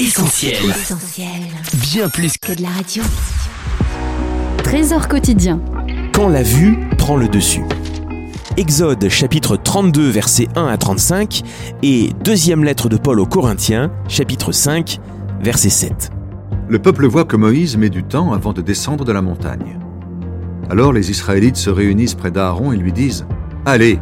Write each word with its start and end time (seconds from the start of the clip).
Essentiel. 0.00 0.54
Bien 1.80 2.08
plus 2.08 2.38
que 2.38 2.52
de 2.52 2.62
la 2.62 2.68
radio. 2.68 3.02
Trésor 4.62 5.08
quotidien. 5.08 5.60
Quand 6.12 6.28
la 6.28 6.44
vue 6.44 6.78
prend 6.96 7.16
le 7.16 7.26
dessus. 7.26 7.64
Exode 8.56 9.08
chapitre 9.08 9.56
32 9.56 10.08
versets 10.08 10.46
1 10.54 10.68
à 10.68 10.76
35 10.76 11.42
et 11.82 12.10
deuxième 12.22 12.62
lettre 12.62 12.88
de 12.88 12.96
Paul 12.96 13.18
aux 13.18 13.26
Corinthiens 13.26 13.90
chapitre 14.06 14.52
5 14.52 15.00
verset 15.40 15.70
7. 15.70 16.12
Le 16.68 16.78
peuple 16.78 17.08
voit 17.08 17.24
que 17.24 17.36
Moïse 17.36 17.76
met 17.76 17.90
du 17.90 18.04
temps 18.04 18.32
avant 18.32 18.52
de 18.52 18.62
descendre 18.62 19.04
de 19.04 19.10
la 19.10 19.20
montagne. 19.20 19.80
Alors 20.70 20.92
les 20.92 21.10
Israélites 21.10 21.56
se 21.56 21.70
réunissent 21.70 22.14
près 22.14 22.30
d'Aaron 22.30 22.70
et 22.70 22.76
lui 22.76 22.92
disent⁇ 22.92 23.26
Allez, 23.66 23.98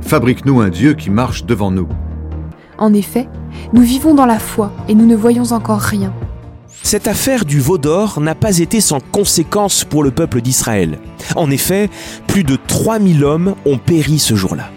fabrique-nous 0.00 0.60
un 0.60 0.68
Dieu 0.68 0.94
qui 0.94 1.10
marche 1.10 1.44
devant 1.44 1.72
nous⁇ 1.72 1.86
En 2.80 2.94
effet, 2.94 3.28
nous 3.74 3.82
vivons 3.82 4.14
dans 4.14 4.24
la 4.24 4.38
foi 4.38 4.72
et 4.88 4.94
nous 4.94 5.04
ne 5.04 5.14
voyons 5.14 5.52
encore 5.52 5.80
rien. 5.80 6.14
Cette 6.82 7.08
affaire 7.08 7.44
du 7.44 7.60
veau 7.60 7.76
d'or 7.76 8.20
n'a 8.20 8.34
pas 8.34 8.58
été 8.58 8.80
sans 8.80 9.00
conséquence 9.00 9.84
pour 9.84 10.02
le 10.02 10.10
peuple 10.10 10.40
d'Israël. 10.40 10.98
En 11.36 11.50
effet, 11.50 11.90
plus 12.26 12.42
de 12.42 12.56
3000 12.56 13.22
hommes 13.22 13.54
ont 13.66 13.76
péri 13.76 14.18
ce 14.18 14.34
jour-là. 14.34 14.70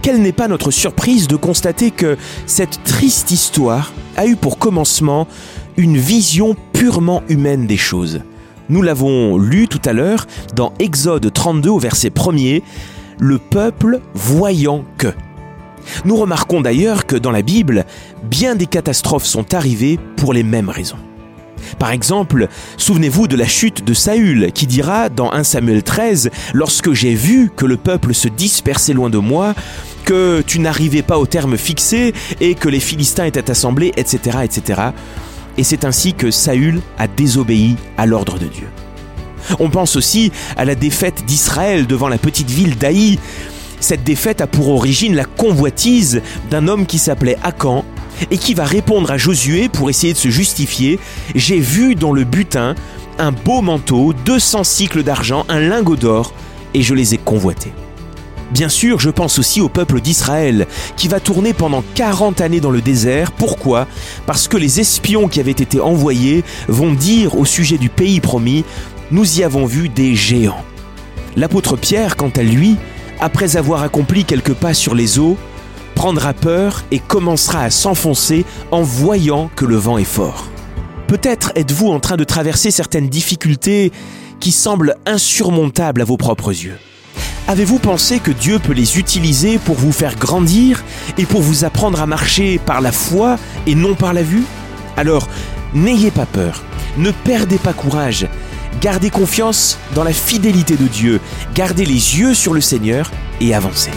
Quelle 0.00 0.22
n'est 0.22 0.32
pas 0.32 0.48
notre 0.48 0.70
surprise 0.70 1.28
de 1.28 1.36
constater 1.36 1.90
que 1.90 2.16
cette 2.46 2.82
triste 2.82 3.30
histoire 3.30 3.92
a 4.16 4.26
eu 4.26 4.34
pour 4.34 4.58
commencement 4.58 5.28
une 5.76 5.98
vision 5.98 6.56
purement 6.72 7.22
humaine 7.28 7.66
des 7.66 7.76
choses. 7.76 8.22
Nous 8.70 8.80
l'avons 8.80 9.36
lu 9.36 9.68
tout 9.68 9.82
à 9.84 9.92
l'heure 9.92 10.26
dans 10.56 10.72
Exode 10.78 11.30
32 11.30 11.68
au 11.68 11.78
verset 11.78 12.08
1er, 12.08 12.62
le 13.18 13.38
peuple 13.38 14.00
voyant 14.14 14.84
que. 14.96 15.08
Nous 16.04 16.16
remarquons 16.16 16.60
d'ailleurs 16.60 17.06
que 17.06 17.16
dans 17.16 17.30
la 17.30 17.42
Bible, 17.42 17.84
bien 18.22 18.54
des 18.54 18.66
catastrophes 18.66 19.26
sont 19.26 19.54
arrivées 19.54 19.98
pour 20.16 20.32
les 20.32 20.42
mêmes 20.42 20.68
raisons. 20.68 20.98
Par 21.78 21.90
exemple, 21.90 22.48
souvenez-vous 22.76 23.28
de 23.28 23.36
la 23.36 23.46
chute 23.46 23.84
de 23.84 23.94
Saül 23.94 24.52
qui 24.52 24.66
dira 24.66 25.08
dans 25.08 25.32
1 25.32 25.44
Samuel 25.44 25.82
13, 25.82 26.30
Lorsque 26.52 26.92
j'ai 26.92 27.14
vu 27.14 27.50
que 27.54 27.66
le 27.66 27.76
peuple 27.76 28.14
se 28.14 28.28
dispersait 28.28 28.92
loin 28.92 29.10
de 29.10 29.18
moi, 29.18 29.54
que 30.04 30.42
tu 30.46 30.58
n'arrivais 30.58 31.02
pas 31.02 31.18
au 31.18 31.26
terme 31.26 31.56
fixé 31.56 32.12
et 32.40 32.54
que 32.54 32.68
les 32.68 32.80
Philistins 32.80 33.24
étaient 33.24 33.50
assemblés, 33.50 33.92
etc. 33.96 34.38
etc. 34.42 34.80
Et 35.56 35.64
c'est 35.64 35.84
ainsi 35.84 36.14
que 36.14 36.30
Saül 36.30 36.80
a 36.98 37.06
désobéi 37.06 37.76
à 37.96 38.06
l'ordre 38.06 38.38
de 38.38 38.46
Dieu. 38.46 38.68
On 39.58 39.70
pense 39.70 39.96
aussi 39.96 40.32
à 40.56 40.64
la 40.64 40.74
défaite 40.74 41.24
d'Israël 41.24 41.86
devant 41.86 42.08
la 42.08 42.18
petite 42.18 42.50
ville 42.50 42.76
d'Aï. 42.76 43.18
Cette 43.82 44.04
défaite 44.04 44.40
a 44.40 44.46
pour 44.46 44.68
origine 44.68 45.16
la 45.16 45.24
convoitise 45.24 46.22
d'un 46.52 46.68
homme 46.68 46.86
qui 46.86 46.98
s'appelait 46.98 47.36
Akan 47.42 47.84
et 48.30 48.38
qui 48.38 48.54
va 48.54 48.64
répondre 48.64 49.10
à 49.10 49.18
Josué 49.18 49.68
pour 49.68 49.90
essayer 49.90 50.12
de 50.12 50.18
se 50.18 50.28
justifier. 50.28 51.00
J'ai 51.34 51.58
vu 51.58 51.96
dans 51.96 52.12
le 52.12 52.22
butin 52.22 52.76
un 53.18 53.32
beau 53.32 53.60
manteau, 53.60 54.12
200 54.24 54.62
cycles 54.62 55.02
d'argent, 55.02 55.44
un 55.48 55.58
lingot 55.58 55.96
d'or, 55.96 56.32
et 56.74 56.82
je 56.82 56.94
les 56.94 57.14
ai 57.14 57.18
convoités. 57.18 57.72
Bien 58.52 58.68
sûr, 58.68 59.00
je 59.00 59.10
pense 59.10 59.40
aussi 59.40 59.60
au 59.60 59.68
peuple 59.68 60.00
d'Israël, 60.00 60.68
qui 60.96 61.08
va 61.08 61.18
tourner 61.18 61.52
pendant 61.52 61.82
40 61.96 62.40
années 62.40 62.60
dans 62.60 62.70
le 62.70 62.82
désert. 62.82 63.32
Pourquoi? 63.32 63.88
Parce 64.26 64.46
que 64.46 64.56
les 64.56 64.78
espions 64.78 65.26
qui 65.26 65.40
avaient 65.40 65.50
été 65.50 65.80
envoyés 65.80 66.44
vont 66.68 66.92
dire 66.92 67.36
au 67.36 67.44
sujet 67.44 67.78
du 67.78 67.88
pays 67.88 68.20
promis, 68.20 68.64
nous 69.10 69.40
y 69.40 69.42
avons 69.42 69.66
vu 69.66 69.88
des 69.88 70.14
géants. 70.14 70.64
L'apôtre 71.34 71.76
Pierre, 71.76 72.16
quant 72.16 72.30
à 72.36 72.42
lui, 72.42 72.76
après 73.22 73.56
avoir 73.56 73.82
accompli 73.84 74.24
quelques 74.24 74.52
pas 74.52 74.74
sur 74.74 74.96
les 74.96 75.20
eaux, 75.20 75.38
prendra 75.94 76.34
peur 76.34 76.82
et 76.90 76.98
commencera 76.98 77.62
à 77.62 77.70
s'enfoncer 77.70 78.44
en 78.72 78.82
voyant 78.82 79.48
que 79.54 79.64
le 79.64 79.76
vent 79.76 79.96
est 79.96 80.04
fort. 80.04 80.48
Peut-être 81.06 81.52
êtes-vous 81.54 81.88
en 81.88 82.00
train 82.00 82.16
de 82.16 82.24
traverser 82.24 82.72
certaines 82.72 83.08
difficultés 83.08 83.92
qui 84.40 84.50
semblent 84.50 84.96
insurmontables 85.06 86.02
à 86.02 86.04
vos 86.04 86.16
propres 86.16 86.50
yeux. 86.50 86.78
Avez-vous 87.46 87.78
pensé 87.78 88.18
que 88.18 88.32
Dieu 88.32 88.58
peut 88.58 88.72
les 88.72 88.98
utiliser 88.98 89.58
pour 89.58 89.76
vous 89.76 89.92
faire 89.92 90.16
grandir 90.16 90.82
et 91.16 91.24
pour 91.24 91.42
vous 91.42 91.64
apprendre 91.64 92.02
à 92.02 92.06
marcher 92.06 92.58
par 92.58 92.80
la 92.80 92.90
foi 92.90 93.38
et 93.68 93.76
non 93.76 93.94
par 93.94 94.14
la 94.14 94.24
vue? 94.24 94.44
Alors, 94.96 95.28
n'ayez 95.74 96.10
pas 96.10 96.26
peur, 96.26 96.64
ne 96.96 97.12
perdez 97.12 97.58
pas 97.58 97.72
courage, 97.72 98.26
gardez 98.80 99.10
confiance 99.10 99.78
dans 99.94 100.04
la 100.04 100.12
fidélité 100.12 100.76
de 100.76 100.86
Dieu, 100.86 101.20
gardez 101.54 101.84
les 101.84 102.18
yeux 102.18 102.34
sur 102.34 102.54
le 102.54 102.60
Seigneur 102.60 103.10
et 103.40 103.54
avancez. 103.54 103.90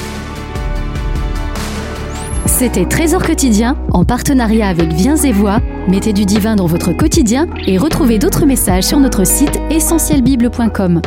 C'était 2.46 2.86
Trésor 2.86 3.22
quotidien 3.22 3.78
en 3.92 4.06
partenariat 4.06 4.70
avec 4.70 4.94
Viens 4.94 5.18
et 5.18 5.34
Voix. 5.34 5.60
Mettez 5.90 6.14
du 6.14 6.26
divin 6.26 6.56
dans 6.56 6.68
votre 6.68 6.94
quotidien 6.94 7.48
et 7.68 7.78
retrouvez 7.78 8.18
d'autres 8.18 8.46
messages 8.46 8.86
sur 8.86 9.00
notre 9.00 9.26
site 9.26 9.60
essentielbible.com. 9.70 11.02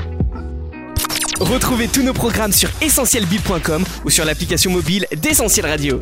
Retrouvez 1.40 1.88
tous 1.88 2.02
nos 2.02 2.12
programmes 2.12 2.52
sur 2.52 2.68
essentielbible.com 2.82 3.84
ou 4.04 4.10
sur 4.10 4.24
l'application 4.24 4.70
mobile 4.70 5.06
d'Essentiel 5.16 5.66
Radio. 5.66 6.00